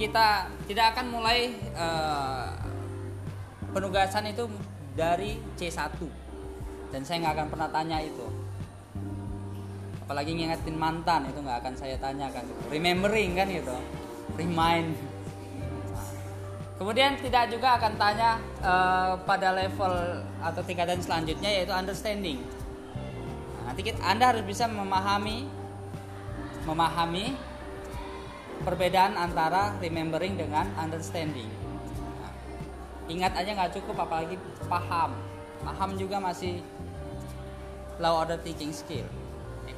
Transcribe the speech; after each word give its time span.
kita 0.00 0.48
tidak 0.64 0.96
akan 0.96 1.12
mulai 1.12 1.52
uh, 1.76 2.56
penugasan 3.76 4.32
itu 4.32 4.48
dari 4.96 5.36
C1 5.60 5.92
dan 6.88 7.04
saya 7.04 7.20
nggak 7.20 7.34
akan 7.36 7.48
pernah 7.52 7.68
tanya 7.68 8.00
itu. 8.00 8.24
Apalagi 10.08 10.32
ngingetin 10.40 10.80
mantan 10.80 11.28
itu 11.28 11.44
nggak 11.44 11.60
akan 11.60 11.74
saya 11.76 12.00
tanyakan 12.00 12.48
remembering 12.72 13.36
kan 13.36 13.46
gitu. 13.52 13.76
Remind. 14.40 14.96
Kemudian 16.80 17.20
tidak 17.20 17.52
juga 17.52 17.76
akan 17.76 17.92
tanya 18.00 18.40
uh, 18.64 19.20
pada 19.28 19.52
level 19.52 20.24
atau 20.40 20.64
tingkatan 20.64 20.96
selanjutnya 21.04 21.60
yaitu 21.60 21.76
understanding. 21.76 22.40
Nah, 23.60 23.68
nanti 23.68 23.84
kita, 23.84 24.00
anda 24.00 24.32
harus 24.32 24.48
bisa 24.48 24.64
memahami 24.64 25.44
memahami 26.64 27.36
perbedaan 28.62 29.16
antara 29.16 29.74
remembering 29.80 30.36
dengan 30.36 30.68
understanding. 30.76 31.48
Nah, 32.20 32.32
ingat 33.08 33.32
aja 33.36 33.50
nggak 33.56 33.72
cukup 33.80 34.04
apalagi 34.04 34.36
paham. 34.68 35.16
Paham 35.60 35.90
juga 36.00 36.16
masih 36.20 36.64
low 38.00 38.24
order 38.24 38.40
thinking 38.40 38.72
skill 38.72 39.04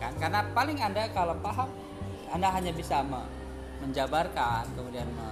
kan? 0.03 0.13
Karena 0.19 0.41
paling 0.51 0.79
anda 0.83 1.07
kalau 1.15 1.39
paham 1.39 1.71
anda 2.35 2.51
hanya 2.51 2.75
bisa 2.75 3.07
me 3.07 3.23
menjabarkan 3.79 4.67
kemudian 4.75 5.07
me 5.15 5.30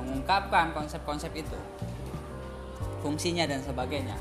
mengungkapkan 0.00 0.72
konsep-konsep 0.72 1.28
itu 1.36 1.58
fungsinya 3.04 3.44
dan 3.44 3.60
sebagainya. 3.60 4.16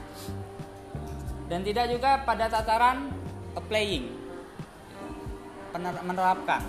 Dan 1.49 1.65
tidak 1.65 1.89
juga 1.89 2.21
pada 2.27 2.45
tataran 2.51 3.09
applying 3.57 4.18
menerapkan. 5.77 6.65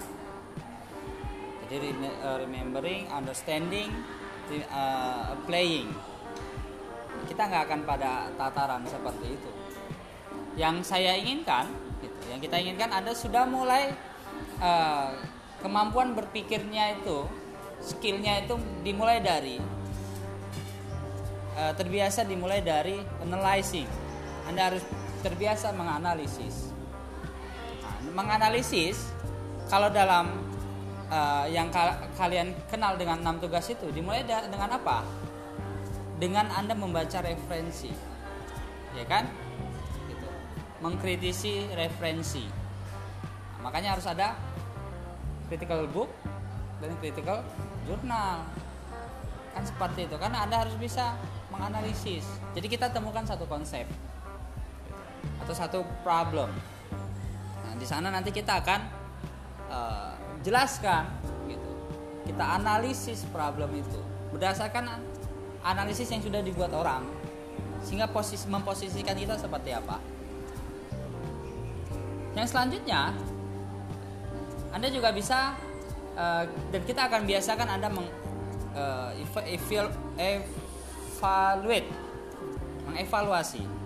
Jadi 1.70 1.94
uh, 2.26 2.42
remembering 2.42 3.06
understanding 3.14 3.94
uh, 4.74 5.38
applying 5.38 5.86
kita 7.30 7.46
nggak 7.46 7.62
akan 7.70 7.80
pada 7.86 8.26
tataran 8.34 8.82
seperti 8.90 9.38
itu. 9.38 9.50
Yang 10.58 10.90
saya 10.90 11.14
inginkan 11.14 11.70
gitu 12.02 12.18
yang 12.26 12.42
kita 12.42 12.58
inginkan 12.58 12.90
anda 12.90 13.14
sudah 13.14 13.46
mulai 13.46 13.94
uh, 14.58 15.14
kemampuan 15.62 16.18
berpikirnya 16.18 16.98
itu 16.98 17.28
skillnya 17.80 18.44
itu 18.44 18.58
dimulai 18.82 19.22
dari 19.22 19.58
terbiasa 21.60 22.24
dimulai 22.24 22.64
dari 22.64 22.96
analyzing. 23.20 23.84
Anda 24.48 24.72
harus 24.72 24.80
terbiasa 25.20 25.76
menganalisis 25.76 26.72
menganalisis 28.12 29.10
kalau 29.70 29.88
dalam 29.90 30.30
uh, 31.10 31.46
yang 31.46 31.70
ka 31.70 31.98
kalian 32.18 32.54
kenal 32.66 32.98
dengan 32.98 33.22
enam 33.22 33.38
tugas 33.38 33.70
itu 33.70 33.86
dimulai 33.94 34.26
dengan 34.26 34.70
apa 34.74 35.06
dengan 36.18 36.50
anda 36.52 36.74
membaca 36.76 37.22
referensi 37.22 37.90
ya 38.98 39.06
kan 39.06 39.30
mengkritisi 40.80 41.68
referensi. 41.76 42.44
Nah, 43.56 43.60
makanya 43.68 43.94
harus 43.96 44.08
ada 44.08 44.32
critical 45.46 45.84
book 45.92 46.08
dan 46.80 46.90
critical 46.98 47.44
journal. 47.84 48.48
Kan 49.52 49.64
seperti 49.68 50.08
itu. 50.08 50.16
Karena 50.16 50.48
Anda 50.48 50.64
harus 50.64 50.74
bisa 50.80 51.14
menganalisis. 51.52 52.24
Jadi 52.56 52.66
kita 52.66 52.88
temukan 52.88 53.22
satu 53.28 53.44
konsep 53.44 53.84
atau 55.44 55.54
satu 55.54 55.84
problem. 56.00 56.48
Di 57.80 57.88
sana 57.88 58.12
nanti 58.12 58.28
kita 58.28 58.60
akan 58.60 58.80
uh, 59.72 60.12
jelaskan 60.44 61.08
gitu. 61.48 61.72
Kita 62.28 62.60
analisis 62.60 63.24
problem 63.32 63.72
itu 63.72 63.96
berdasarkan 64.36 65.00
analisis 65.64 66.12
yang 66.12 66.20
sudah 66.20 66.44
dibuat 66.44 66.76
orang 66.76 67.08
sehingga 67.80 68.12
posisi 68.12 68.44
memposisikan 68.52 69.16
kita 69.16 69.40
seperti 69.40 69.72
apa. 69.72 69.96
Yang 72.36 72.52
selanjutnya, 72.52 73.16
Anda 74.70 74.86
juga 74.92 75.10
bisa 75.10 75.56
uh, 76.14 76.44
dan 76.70 76.82
kita 76.84 77.08
akan 77.08 77.24
biasakan 77.24 77.68
Anda 77.80 77.88
meng 77.88 78.06
uh, 78.76 79.10
evaluate, 79.48 81.88
mengevaluasi. 82.86 83.79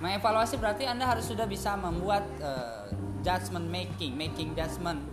Mengevaluasi 0.00 0.56
berarti 0.56 0.88
Anda 0.88 1.04
harus 1.04 1.28
sudah 1.28 1.44
bisa 1.44 1.76
membuat 1.76 2.24
uh, 2.40 2.88
judgment 3.20 3.68
making, 3.68 4.16
making 4.16 4.56
judgment 4.56 5.04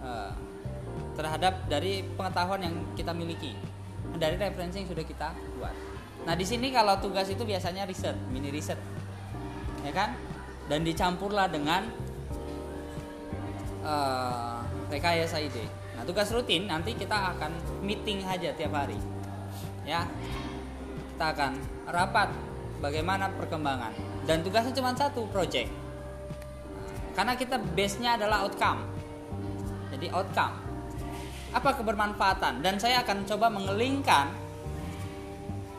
uh, 0.00 0.32
terhadap 1.12 1.68
dari 1.68 2.00
pengetahuan 2.16 2.64
yang 2.64 2.74
kita 2.96 3.12
miliki, 3.12 3.52
dari 4.16 4.40
referensi 4.40 4.80
yang 4.80 4.88
sudah 4.88 5.04
kita 5.04 5.36
buat. 5.60 5.76
Nah 6.24 6.32
di 6.36 6.48
sini 6.48 6.72
kalau 6.72 6.96
tugas 7.04 7.28
itu 7.28 7.44
biasanya 7.44 7.84
riset, 7.84 8.16
mini 8.32 8.48
riset, 8.48 8.80
ya 9.84 9.92
kan? 9.92 10.16
dan 10.70 10.86
dicampurlah 10.86 11.50
dengan 11.50 11.90
uh, 13.82 14.62
rekayasa 14.86 15.42
ide. 15.42 15.66
Nah, 15.98 16.06
tugas 16.06 16.30
rutin 16.30 16.70
nanti 16.70 16.94
kita 16.94 17.34
akan 17.34 17.50
meeting 17.82 18.22
aja 18.22 18.54
tiap 18.54 18.70
hari. 18.78 18.94
Ya. 19.82 20.06
Kita 21.10 21.26
akan 21.34 21.52
rapat 21.90 22.30
bagaimana 22.80 23.28
perkembangan 23.36 23.92
dan 24.24 24.40
tugasnya 24.40 24.74
cuma 24.74 24.96
satu 24.96 25.28
project. 25.28 25.68
Karena 27.14 27.36
kita 27.36 27.60
base-nya 27.60 28.16
adalah 28.16 28.48
outcome. 28.48 28.80
Jadi 29.92 30.08
outcome. 30.10 30.56
Apa 31.52 31.76
kebermanfaatan 31.76 32.64
dan 32.64 32.80
saya 32.80 33.04
akan 33.04 33.26
coba 33.26 33.52
mengelingkan 33.52 34.32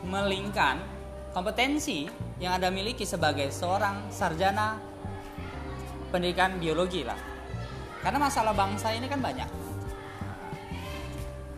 melingkan 0.06 0.78
kompetensi 1.32 2.06
yang 2.38 2.60
Anda 2.60 2.68
miliki 2.68 3.08
sebagai 3.08 3.48
seorang 3.48 4.12
sarjana 4.12 4.76
pendidikan 6.12 6.60
biologi 6.60 7.02
lah. 7.02 7.16
Karena 8.04 8.18
masalah 8.20 8.52
bangsa 8.52 8.92
ini 8.92 9.08
kan 9.08 9.22
banyak. 9.22 9.48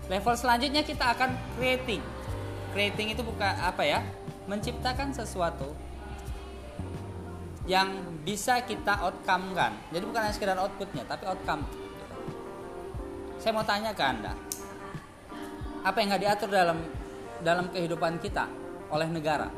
Level 0.07 0.37
selanjutnya 0.37 0.85
kita 0.85 1.17
akan 1.17 1.35
creating. 1.57 2.05
Creating 2.77 3.17
itu 3.17 3.25
bukan 3.25 3.51
apa 3.59 3.83
ya? 3.83 4.05
Menciptakan 4.45 5.13
sesuatu 5.17 5.73
yang 7.65 8.21
bisa 8.23 8.61
kita 8.65 9.01
outcome 9.01 9.57
kan. 9.57 9.73
Jadi 9.89 10.05
bukan 10.05 10.21
hanya 10.21 10.35
sekedar 10.37 10.59
outputnya, 10.61 11.05
tapi 11.09 11.25
outcome. 11.25 11.65
Saya 13.41 13.53
mau 13.57 13.65
tanya 13.65 13.97
ke 13.97 14.05
Anda. 14.05 14.37
Apa 15.85 15.97
yang 16.01 16.13
nggak 16.13 16.23
diatur 16.23 16.49
dalam 16.53 16.79
dalam 17.41 17.69
kehidupan 17.73 18.21
kita 18.21 18.49
oleh 18.93 19.09
negara? 19.09 19.49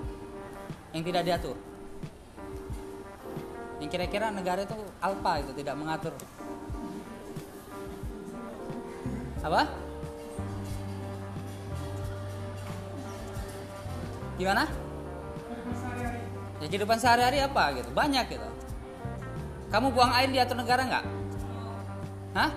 yang 0.97 1.04
tidak 1.04 1.22
diatur 1.28 1.56
yang 3.76 3.91
kira-kira 3.92 4.32
negara 4.32 4.64
itu 4.64 4.72
alpa 5.04 5.44
itu 5.44 5.53
tidak 5.60 5.76
mengatur 5.76 6.16
apa 9.44 9.68
gimana 14.36 14.69
ya 16.60 16.66
kehidupan 16.69 16.97
sehari-hari 16.97 17.44
apa 17.44 17.76
gitu 17.80 17.91
banyak 17.92 18.24
gitu 18.32 18.48
kamu 19.72 19.92
buang 19.92 20.12
air 20.14 20.30
diatur 20.30 20.56
negara 20.56 20.84
nggak 20.86 21.06
Hah? 22.36 22.52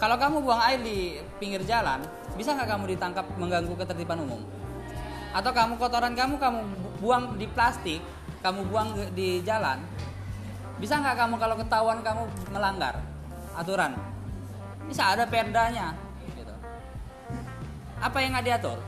Kalau 0.00 0.16
kamu 0.16 0.40
buang 0.40 0.56
air 0.56 0.80
di 0.80 1.20
pinggir 1.36 1.60
jalan, 1.68 2.00
bisa 2.32 2.56
nggak 2.56 2.64
kamu 2.64 2.96
ditangkap 2.96 3.28
mengganggu 3.36 3.76
ketertiban 3.76 4.24
umum? 4.24 4.40
Atau 5.36 5.52
kamu 5.52 5.76
kotoran 5.76 6.16
kamu 6.16 6.40
kamu 6.40 6.64
buang 7.04 7.36
di 7.36 7.44
plastik 7.52 8.00
kamu 8.42 8.70
buang 8.70 8.94
di 9.14 9.42
jalan 9.42 9.82
bisa 10.78 10.98
nggak 10.98 11.16
kamu 11.18 11.34
kalau 11.42 11.56
ketahuan 11.58 11.98
kamu 12.02 12.22
melanggar 12.54 13.02
aturan 13.58 13.98
bisa 14.86 15.10
ada 15.14 15.26
perdanya 15.26 15.94
gitu. 16.38 16.54
apa 17.98 18.16
yang 18.22 18.30
nggak 18.38 18.46
diatur 18.46 18.78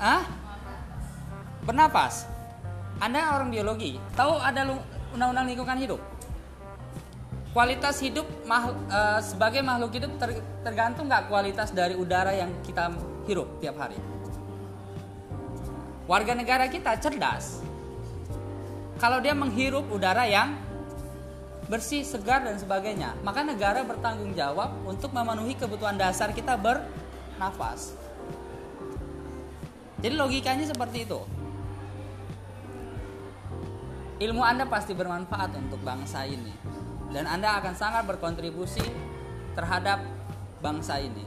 ah 0.00 0.24
bernapas? 1.64 2.28
Anda 2.96 3.36
orang 3.36 3.52
biologi 3.52 4.00
tahu 4.16 4.40
ada 4.40 4.64
undang-undang 5.12 5.46
lingkungan 5.48 5.78
hidup? 5.80 6.00
Kualitas 7.56 8.00
hidup 8.04 8.28
makhluk, 8.44 8.76
uh, 8.92 9.20
sebagai 9.24 9.64
makhluk 9.64 9.96
hidup 9.96 10.12
ter, 10.20 10.44
tergantung 10.60 11.08
nggak 11.08 11.32
kualitas 11.32 11.72
dari 11.72 11.96
udara 11.96 12.36
yang 12.36 12.52
kita 12.60 12.92
hirup 13.24 13.48
tiap 13.64 13.80
hari? 13.80 13.96
Warga 16.04 16.36
negara 16.36 16.68
kita 16.68 17.00
cerdas. 17.00 17.64
Kalau 19.00 19.20
dia 19.24 19.32
menghirup 19.32 19.88
udara 19.88 20.28
yang 20.28 20.56
bersih, 21.66 22.06
segar 22.06 22.46
dan 22.46 22.56
sebagainya, 22.56 23.16
maka 23.26 23.42
negara 23.42 23.82
bertanggung 23.82 24.32
jawab 24.38 24.70
untuk 24.86 25.10
memenuhi 25.10 25.58
kebutuhan 25.58 25.98
dasar 25.98 26.30
kita 26.30 26.54
bernafas. 26.54 28.05
Jadi 30.00 30.14
logikanya 30.14 30.66
seperti 30.68 31.08
itu. 31.08 31.20
Ilmu 34.16 34.40
Anda 34.40 34.64
pasti 34.64 34.96
bermanfaat 34.96 35.56
untuk 35.56 35.80
bangsa 35.84 36.24
ini. 36.24 36.52
dan 37.06 37.22
Anda 37.30 37.62
akan 37.62 37.72
sangat 37.78 38.02
berkontribusi 38.04 38.82
terhadap 39.54 40.02
bangsa 40.60 40.98
ini. 41.00 41.24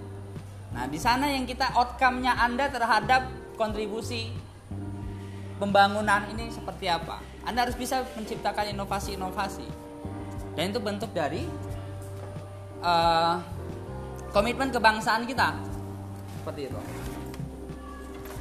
Nah, 0.75 0.85
di 0.85 0.99
sana 1.01 1.31
yang 1.31 1.49
kita 1.49 1.71
outcome-nya 1.73 2.37
Anda 2.37 2.69
terhadap 2.69 3.25
kontribusi 3.57 4.29
pembangunan 5.57 6.29
ini 6.29 6.51
seperti 6.53 6.91
apa. 6.91 7.23
Anda 7.47 7.65
harus 7.65 7.79
bisa 7.79 8.05
menciptakan 8.13 8.75
inovasi-inovasi. 8.75 9.67
Dan 10.53 10.69
itu 10.69 10.79
bentuk 10.83 11.09
dari 11.15 11.47
uh, 12.83 13.39
komitmen 14.29 14.69
kebangsaan 14.69 15.25
kita. 15.25 15.55
Seperti 16.43 16.69
itu. 16.69 16.79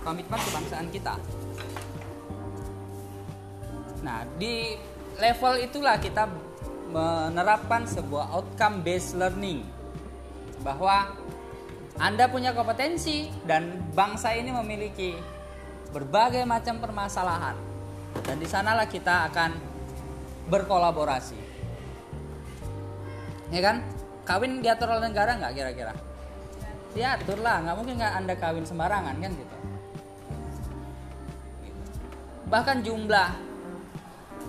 Komitmen 0.03 0.41
kebangsaan 0.41 0.89
kita. 0.95 1.15
Nah, 4.03 4.23
di 4.39 4.79
level 5.19 5.59
itulah 5.59 5.99
kita 5.99 6.31
menerapkan 6.89 7.85
sebuah 7.85 8.33
outcome 8.33 8.81
based 8.81 9.19
learning 9.19 9.67
bahwa 10.63 11.13
Anda 11.99 12.31
punya 12.31 12.55
kompetensi 12.55 13.27
dan 13.43 13.91
bangsa 13.93 14.33
ini 14.39 14.55
memiliki 14.55 15.19
berbagai 15.91 16.47
macam 16.47 16.79
permasalahan 16.79 17.59
dan 18.23 18.37
di 18.39 18.47
sanalah 18.47 18.87
kita 18.87 19.29
akan 19.29 19.51
berkolaborasi. 20.47 21.39
Ya 23.51 23.61
kan? 23.61 23.83
Kawin 24.23 24.61
diatur 24.63 24.93
oleh 24.95 25.11
negara 25.11 25.35
nggak 25.35 25.53
kira-kira? 25.57 25.93
Diatur 26.95 27.43
lah 27.43 27.67
nggak 27.67 27.77
mungkin 27.77 27.95
nggak 27.99 28.15
anda 28.15 28.35
kawin 28.39 28.65
sembarangan 28.65 29.17
kan 29.19 29.33
gitu 29.35 29.59
bahkan 32.49 32.81
jumlah 32.81 33.37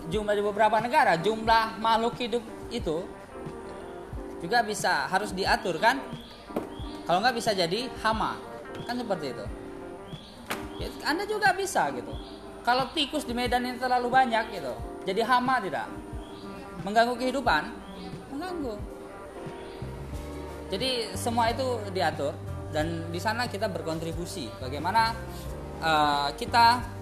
jumlah 0.10 0.34
di 0.34 0.44
beberapa 0.44 0.80
negara 0.82 1.20
jumlah 1.20 1.78
makhluk 1.78 2.18
hidup 2.18 2.44
itu 2.74 3.06
juga 4.40 4.64
bisa 4.64 5.06
harus 5.12 5.36
diatur 5.36 5.76
kan? 5.78 6.00
Kalau 7.04 7.20
nggak 7.20 7.36
bisa 7.36 7.52
jadi 7.52 7.92
hama 8.00 8.40
kan 8.88 8.96
seperti 8.96 9.36
itu. 9.36 9.46
Ya, 10.80 10.88
anda 11.04 11.28
juga 11.28 11.52
bisa 11.52 11.92
gitu. 11.92 12.16
Kalau 12.64 12.88
tikus 12.96 13.28
di 13.28 13.36
Medan 13.36 13.68
ini 13.68 13.76
terlalu 13.76 14.08
banyak 14.08 14.56
gitu 14.56 14.74
jadi 15.10 15.26
hama 15.26 15.58
tidak. 15.64 15.88
Mengganggu 16.86 17.16
kehidupan? 17.18 17.64
Mengganggu. 18.32 18.76
Jadi 20.70 21.18
semua 21.18 21.50
itu 21.50 21.82
diatur 21.92 22.38
dan 22.70 23.10
di 23.10 23.18
sana 23.18 23.50
kita 23.50 23.66
berkontribusi. 23.72 24.54
Bagaimana 24.62 25.18
uh, 25.82 26.30
kita 26.38 26.99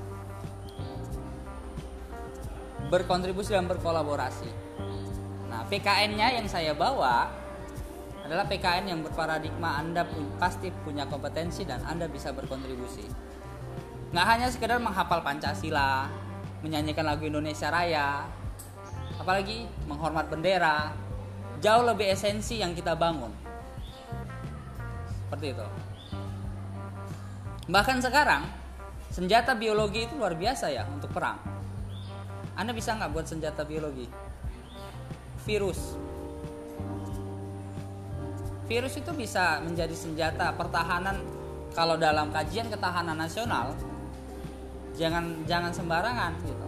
berkontribusi 2.87 3.51
dan 3.51 3.67
berkolaborasi. 3.67 4.49
Nah 5.51 5.67
PKN-nya 5.67 6.39
yang 6.39 6.47
saya 6.47 6.71
bawa 6.71 7.27
adalah 8.27 8.43
PKN 8.47 8.91
yang 8.91 8.99
berparadigma 9.03 9.79
Anda 9.79 10.03
pasti 10.35 10.71
punya 10.83 11.07
kompetensi 11.07 11.63
dan 11.63 11.83
Anda 11.87 12.11
bisa 12.11 12.31
berkontribusi. 12.35 13.07
Nggak 14.11 14.27
hanya 14.27 14.47
sekedar 14.51 14.79
menghafal 14.79 15.23
Pancasila 15.23 16.07
menyanyikan 16.63 17.07
lagu 17.07 17.27
Indonesia 17.27 17.71
Raya 17.71 18.27
apalagi 19.19 19.67
menghormat 19.87 20.31
bendera 20.31 20.91
jauh 21.59 21.83
lebih 21.83 22.07
esensi 22.07 22.59
yang 22.63 22.71
kita 22.71 22.95
bangun. 22.95 23.31
Seperti 25.27 25.47
itu. 25.51 25.67
Bahkan 27.67 27.99
sekarang 27.99 28.47
senjata 29.11 29.55
biologi 29.59 30.07
itu 30.07 30.15
luar 30.15 30.39
biasa 30.39 30.71
ya 30.71 30.87
untuk 30.87 31.11
perang 31.11 31.56
anda 32.57 32.73
bisa 32.73 32.97
nggak 32.97 33.13
buat 33.13 33.29
senjata 33.29 33.61
biologi? 33.61 34.09
Virus. 35.45 35.93
Virus 38.65 38.97
itu 38.97 39.11
bisa 39.13 39.61
menjadi 39.61 39.93
senjata 39.93 40.49
pertahanan. 40.57 41.21
Kalau 41.77 41.93
dalam 41.93 42.33
kajian 42.33 42.73
ketahanan 42.73 43.13
nasional 43.13 43.77
jangan 44.97 45.45
jangan 45.45 45.69
sembarangan 45.69 46.33
gitu. 46.41 46.67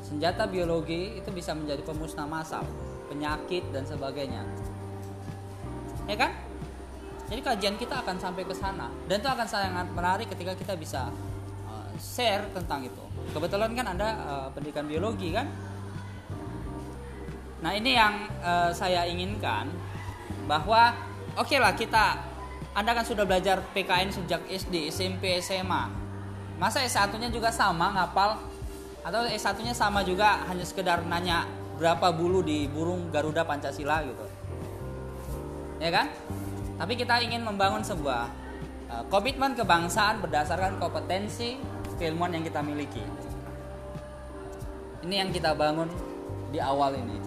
Senjata 0.00 0.48
biologi 0.48 1.20
itu 1.20 1.28
bisa 1.28 1.52
menjadi 1.52 1.84
pemusnah 1.84 2.24
massal 2.24 2.64
penyakit 3.12 3.68
dan 3.68 3.84
sebagainya. 3.84 4.40
Ya 6.08 6.16
kan? 6.16 6.32
Jadi 7.28 7.44
kajian 7.44 7.76
kita 7.76 8.00
akan 8.00 8.16
sampai 8.16 8.48
ke 8.48 8.56
sana 8.56 8.88
dan 9.04 9.20
itu 9.20 9.28
akan 9.28 9.44
sangat 9.44 9.86
menarik 9.92 10.32
ketika 10.32 10.56
kita 10.56 10.72
bisa 10.80 11.12
share 11.98 12.46
tentang 12.54 12.86
itu. 12.86 13.04
Kebetulan 13.34 13.74
kan 13.74 13.86
anda 13.92 14.08
uh, 14.24 14.48
pendidikan 14.54 14.86
biologi 14.86 15.34
kan? 15.34 15.46
Nah 17.58 17.74
ini 17.74 17.98
yang 17.98 18.30
uh, 18.40 18.70
saya 18.70 19.04
inginkan 19.04 19.68
bahwa 20.46 20.94
oke 21.34 21.50
okay 21.50 21.58
lah 21.58 21.74
kita 21.74 22.22
anda 22.72 22.94
kan 22.94 23.02
sudah 23.02 23.26
belajar 23.26 23.58
PKN 23.74 24.14
sejak 24.14 24.46
SD 24.46 24.94
SMP 24.94 25.42
SMA 25.42 26.08
masa 26.58 26.82
S1-nya 26.82 27.30
juga 27.30 27.54
sama 27.54 27.94
ngapal? 27.94 28.38
Atau 29.06 29.24
S1-nya 29.30 29.72
sama 29.72 30.02
juga 30.02 30.42
hanya 30.50 30.66
sekedar 30.66 31.00
nanya 31.06 31.46
berapa 31.78 32.10
bulu 32.10 32.42
di 32.42 32.66
burung 32.66 33.08
Garuda 33.14 33.46
Pancasila 33.46 34.02
gitu? 34.02 34.26
Ya 35.78 35.94
kan? 35.94 36.10
Tapi 36.78 36.98
kita 36.98 37.22
ingin 37.22 37.46
membangun 37.46 37.82
sebuah 37.86 38.26
uh, 38.90 39.04
komitmen 39.06 39.54
kebangsaan 39.54 40.18
berdasarkan 40.18 40.82
kompetensi 40.82 41.58
keilmuan 41.98 42.30
yang 42.30 42.46
kita 42.46 42.62
miliki. 42.62 43.02
Ini 45.02 45.26
yang 45.26 45.30
kita 45.34 45.52
bangun 45.52 45.90
di 46.54 46.62
awal 46.62 46.94
ini. 46.96 47.18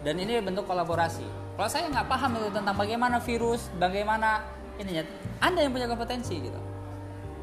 Dan 0.00 0.16
ini 0.16 0.40
bentuk 0.40 0.64
kolaborasi. 0.64 1.24
Kalau 1.60 1.68
saya 1.68 1.92
nggak 1.92 2.08
paham 2.08 2.40
itu 2.40 2.48
tentang 2.56 2.72
bagaimana 2.72 3.20
virus 3.20 3.68
bagaimana 3.76 4.40
ininya 4.80 5.04
anda 5.44 5.60
yang 5.60 5.76
punya 5.76 5.84
kompetensi 5.84 6.40
gitu. 6.40 6.56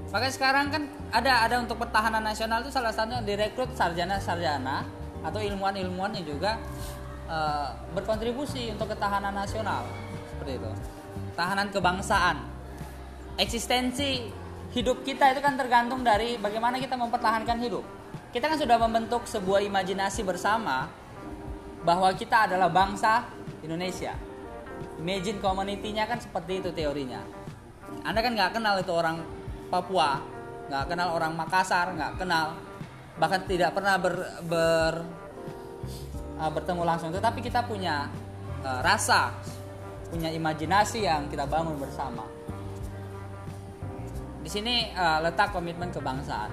Makanya 0.09 0.33
sekarang 0.33 0.65
kan 0.73 0.83
ada 1.13 1.45
ada 1.45 1.61
untuk 1.61 1.77
pertahanan 1.77 2.25
nasional 2.25 2.65
itu 2.65 2.73
salah 2.73 2.89
satunya 2.89 3.21
direkrut 3.21 3.69
sarjana-sarjana 3.77 4.89
atau 5.21 5.37
ilmuwan-ilmuwan 5.37 6.17
yang 6.17 6.25
juga 6.25 6.57
uh, 7.29 7.77
berkontribusi 7.93 8.73
untuk 8.73 8.89
ketahanan 8.89 9.37
nasional. 9.37 9.85
Seperti 10.33 10.57
itu. 10.57 10.71
Tahanan 11.37 11.69
kebangsaan 11.69 12.56
eksistensi 13.38 14.25
hidup 14.74 15.06
kita 15.06 15.32
itu 15.32 15.39
kan 15.39 15.56
tergantung 15.56 16.01
dari 16.01 16.36
bagaimana 16.41 16.82
kita 16.82 16.98
mempertahankan 16.98 17.58
hidup. 17.62 17.86
Kita 18.34 18.50
kan 18.51 18.58
sudah 18.60 18.77
membentuk 18.82 19.24
sebuah 19.29 19.63
imajinasi 19.63 20.25
bersama 20.25 20.89
bahwa 21.86 22.10
kita 22.12 22.50
adalah 22.50 22.67
bangsa 22.67 23.24
Indonesia. 23.63 24.17
Imagine 25.00 25.39
community-nya 25.39 26.10
kan 26.10 26.20
seperti 26.20 26.60
itu 26.62 26.70
teorinya. 26.74 27.22
Anda 28.03 28.20
kan 28.20 28.36
nggak 28.36 28.58
kenal 28.60 28.75
itu 28.82 28.91
orang 28.91 29.24
Papua 29.67 30.20
nggak 30.67 30.84
kenal 30.91 31.15
orang 31.15 31.34
Makassar 31.38 31.94
nggak 31.96 32.20
kenal. 32.20 32.58
Bahkan 33.17 33.50
tidak 33.50 33.74
pernah 33.74 33.96
ber, 33.98 34.13
ber 34.46 34.94
uh, 36.38 36.51
bertemu 36.51 36.84
langsung. 36.84 37.10
Tetapi 37.10 37.39
kita 37.41 37.65
punya 37.65 38.12
uh, 38.62 38.82
rasa 38.84 39.34
punya 40.12 40.29
imajinasi 40.29 41.08
yang 41.08 41.27
kita 41.32 41.48
bangun 41.50 41.75
bersama 41.79 42.37
di 44.48 44.63
sini 44.63 44.96
uh, 44.96 45.20
letak 45.27 45.51
komitmen 45.51 45.92
kebangsaan. 45.92 46.48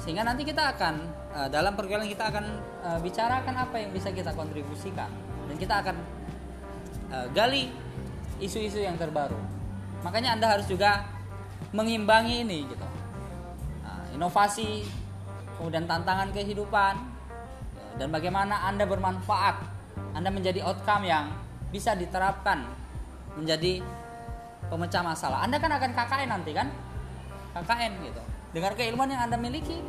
Sehingga 0.00 0.24
nanti 0.24 0.40
kita 0.40 0.72
akan 0.72 1.04
uh, 1.36 1.48
dalam 1.52 1.76
pergaulan 1.76 2.08
kita 2.08 2.32
akan 2.32 2.44
uh, 2.80 2.96
bicarakan 3.04 3.52
apa 3.52 3.76
yang 3.76 3.92
bisa 3.92 4.08
kita 4.08 4.32
kontribusikan. 4.32 5.12
Dan 5.52 5.60
kita 5.60 5.84
akan 5.84 5.96
uh, 7.12 7.28
gali 7.36 7.68
isu-isu 8.40 8.80
yang 8.80 8.96
terbaru. 8.96 9.36
Makanya 10.00 10.32
anda 10.32 10.48
harus 10.48 10.64
juga 10.64 11.04
mengimbangi 11.76 12.48
ini 12.48 12.64
gitu. 12.64 12.88
Nah, 13.84 14.08
inovasi 14.16 14.88
kemudian 15.60 15.84
tantangan 15.84 16.32
kehidupan 16.32 16.94
dan 18.00 18.08
bagaimana 18.08 18.64
anda 18.64 18.88
bermanfaat. 18.88 19.76
Anda 20.16 20.32
menjadi 20.32 20.64
outcome 20.64 21.04
yang 21.04 21.36
bisa 21.68 21.92
diterapkan 21.92 22.64
menjadi 23.36 23.84
pemecah 24.68 25.02
masalah. 25.02 25.44
Anda 25.44 25.56
kan 25.56 25.72
akan 25.72 25.90
KKN 25.96 26.28
nanti 26.28 26.52
kan? 26.52 26.68
KKN 27.56 27.92
gitu. 28.04 28.22
Dengar 28.52 28.72
keilmuan 28.76 29.08
yang 29.08 29.28
anda 29.28 29.36
miliki. 29.40 29.80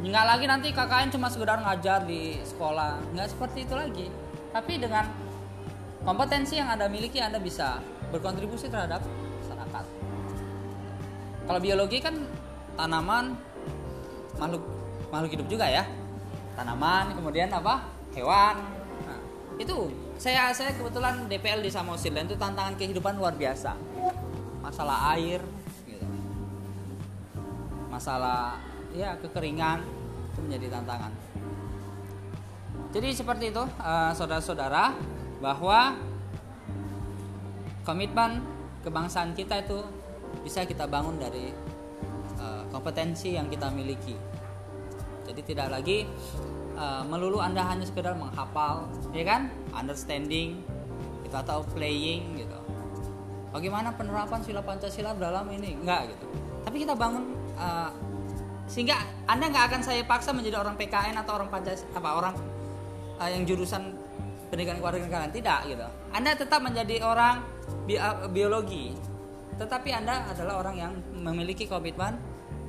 Nggak 0.00 0.24
lagi 0.24 0.44
nanti 0.48 0.68
KKN 0.72 1.12
cuma 1.12 1.28
sekedar 1.28 1.60
ngajar 1.60 2.08
di 2.08 2.40
sekolah. 2.44 3.00
Nggak 3.12 3.28
seperti 3.36 3.68
itu 3.68 3.74
lagi. 3.76 4.06
Tapi 4.52 4.72
dengan 4.80 5.04
kompetensi 6.04 6.56
yang 6.56 6.72
anda 6.72 6.88
miliki 6.88 7.20
anda 7.20 7.36
bisa 7.36 7.80
berkontribusi 8.08 8.72
terhadap 8.72 9.04
masyarakat. 9.44 9.84
Kalau 11.44 11.60
biologi 11.60 11.98
kan 12.00 12.14
tanaman 12.78 13.36
makhluk 14.40 14.64
makhluk 15.12 15.30
hidup 15.36 15.46
juga 15.52 15.66
ya. 15.68 15.84
Tanaman 16.56 17.12
kemudian 17.12 17.52
apa? 17.52 17.84
Hewan. 18.16 18.56
Nah, 19.06 19.20
itu 19.60 19.92
saya 20.20 20.52
saya 20.52 20.76
kebetulan 20.76 21.24
DPL 21.32 21.64
di 21.64 21.72
Samosil 21.72 22.12
dan 22.12 22.28
itu 22.28 22.36
tantangan 22.36 22.76
kehidupan 22.76 23.16
luar 23.16 23.32
biasa 23.32 23.72
masalah 24.60 25.16
air 25.16 25.40
gitu. 25.88 26.04
masalah 27.88 28.60
ya 28.92 29.16
kekeringan 29.16 29.80
itu 30.30 30.38
menjadi 30.44 30.76
tantangan. 30.76 31.12
Jadi 32.90 33.08
seperti 33.16 33.44
itu 33.48 33.64
uh, 33.64 34.12
saudara-saudara 34.12 34.92
bahwa 35.40 35.96
komitmen 37.88 38.44
kebangsaan 38.84 39.32
kita 39.32 39.64
itu 39.64 39.80
bisa 40.44 40.68
kita 40.68 40.84
bangun 40.84 41.16
dari 41.16 41.48
uh, 42.36 42.68
kompetensi 42.68 43.40
yang 43.40 43.48
kita 43.48 43.72
miliki. 43.72 44.14
Jadi 45.24 45.40
tidak 45.48 45.80
lagi 45.80 46.04
uh, 46.80 47.04
melulu 47.04 47.44
anda 47.44 47.60
hanya 47.60 47.84
sekedar 47.84 48.16
menghafal, 48.16 48.88
ya 49.12 49.24
kan? 49.28 49.52
Understanding, 49.76 50.64
gitu 51.30 51.36
atau 51.36 51.62
playing 51.76 52.40
gitu. 52.40 52.58
Bagaimana 53.52 53.94
penerapan 53.94 54.40
sila 54.42 54.64
Pancasila 54.64 55.14
dalam 55.14 55.46
ini? 55.52 55.76
Enggak 55.76 56.10
gitu. 56.10 56.26
Tapi 56.64 56.76
kita 56.82 56.96
bangun 56.96 57.36
uh, 57.54 57.92
sehingga 58.70 59.02
anda 59.26 59.50
nggak 59.50 59.64
akan 59.70 59.80
saya 59.82 60.02
paksa 60.06 60.30
menjadi 60.30 60.62
orang 60.62 60.78
PKN 60.78 61.18
atau 61.22 61.38
orang 61.38 61.50
Pancasila 61.50 61.90
apa 61.94 62.10
orang 62.14 62.34
uh, 63.18 63.30
yang 63.30 63.42
jurusan 63.46 63.94
pendidikan 64.50 64.82
kewarganegaraan 64.82 65.30
tidak 65.30 65.66
gitu. 65.70 65.86
Anda 66.10 66.34
tetap 66.34 66.58
menjadi 66.62 67.06
orang 67.06 67.46
bi 67.86 67.94
biologi, 68.34 68.94
tetapi 69.58 69.94
Anda 69.94 70.26
adalah 70.30 70.62
orang 70.66 70.76
yang 70.78 70.92
memiliki 71.14 71.70
komitmen 71.70 72.18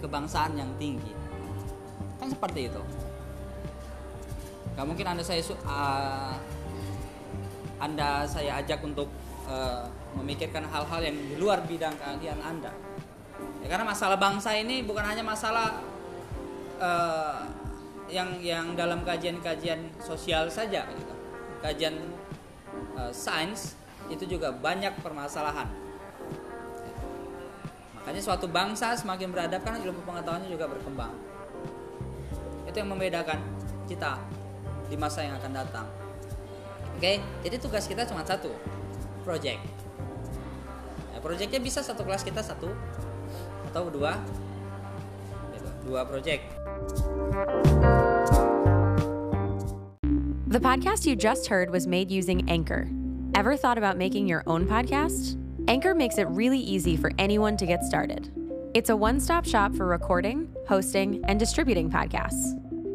kebangsaan 0.02 0.58
yang 0.58 0.70
tinggi. 0.78 1.14
Kan 2.22 2.30
seperti 2.30 2.70
itu. 2.70 2.82
Gak 4.76 4.86
mungkin 4.88 5.06
Anda 5.08 5.24
saya 5.24 5.42
uh, 5.68 6.36
Anda 7.82 8.24
saya 8.30 8.62
ajak 8.62 8.80
untuk 8.86 9.10
uh, 9.50 9.86
memikirkan 10.16 10.68
hal-hal 10.68 11.02
yang 11.02 11.16
di 11.18 11.36
luar 11.40 11.64
bidang 11.66 11.96
keahlian 11.98 12.40
Anda. 12.40 12.72
Ya, 13.62 13.68
karena 13.70 13.86
masalah 13.86 14.18
bangsa 14.18 14.54
ini 14.54 14.86
bukan 14.86 15.06
hanya 15.06 15.26
masalah 15.26 15.82
uh, 16.82 17.46
yang 18.12 18.44
yang 18.44 18.76
dalam 18.76 19.08
kajian-kajian 19.08 19.88
sosial 20.04 20.52
saja 20.52 20.84
gitu. 20.84 21.14
kajian 21.64 21.96
uh, 23.00 23.10
sains 23.16 23.80
itu 24.12 24.28
juga 24.28 24.52
banyak 24.52 24.92
permasalahan 25.00 25.72
makanya 27.96 28.22
suatu 28.22 28.52
bangsa 28.52 28.98
semakin 29.00 29.32
beradab 29.32 29.64
kan 29.64 29.80
ilmu 29.80 30.04
pengetahuannya 30.04 30.52
juga 30.52 30.68
berkembang 30.68 31.16
itu 32.68 32.76
yang 32.76 32.92
membedakan 32.92 33.40
kita 33.88 34.20
di 34.92 35.00
masa 35.00 35.24
yang 35.24 35.40
akan 35.40 35.52
datang 35.56 35.88
oke 37.00 37.14
jadi 37.48 37.56
tugas 37.56 37.88
kita 37.88 38.04
cuma 38.04 38.28
satu 38.28 38.52
project 39.24 39.64
ya, 41.16 41.18
projectnya 41.24 41.64
bisa 41.64 41.80
satu 41.80 42.04
kelas 42.04 42.28
kita 42.28 42.44
satu 42.44 42.68
atau 43.72 43.88
dua 43.88 44.20
gitu, 45.56 45.70
dua 45.88 46.04
project 46.04 46.44
The 50.52 50.60
podcast 50.60 51.08
you 51.08 51.16
just 51.16 51.48
heard 51.48 51.72
was 51.72 51.88
made 51.88 52.12
using 52.12 52.44
Anchor. 52.52 52.92
Ever 53.36 53.56
thought 53.56 53.80
about 53.80 53.96
making 53.96 54.28
your 54.28 54.44
own 54.48 54.68
podcast? 54.68 55.40
Anchor 55.70 55.96
makes 55.96 56.18
it 56.18 56.28
really 56.28 56.60
easy 56.60 56.98
for 56.98 57.10
anyone 57.18 57.56
to 57.56 57.66
get 57.66 57.86
started. 57.86 58.28
It's 58.74 58.90
a 58.90 58.96
one 58.96 59.22
stop 59.22 59.46
shop 59.48 59.74
for 59.74 59.88
recording, 59.88 60.52
hosting, 60.68 61.24
and 61.24 61.40
distributing 61.40 61.90
podcasts. 61.90 62.61